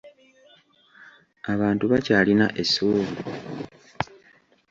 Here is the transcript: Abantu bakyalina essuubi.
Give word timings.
Abantu 1.53 1.83
bakyalina 1.91 2.45
essuubi. 2.61 3.15